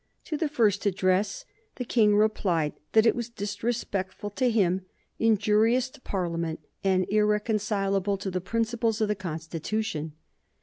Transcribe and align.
To 0.23 0.35
the 0.35 0.49
first 0.49 0.87
address 0.87 1.45
the 1.75 1.85
King 1.85 2.15
replied 2.15 2.73
that 2.93 3.05
it 3.05 3.15
was 3.15 3.29
disrespectful 3.29 4.31
to 4.31 4.49
him, 4.49 4.83
injurious 5.19 5.91
to 5.91 6.01
Parliament, 6.01 6.59
and 6.83 7.07
irreconcilable 7.07 8.17
to 8.17 8.31
the 8.31 8.41
principles 8.41 8.99
of 8.99 9.09
the 9.09 9.13
Constitution. 9.15 10.13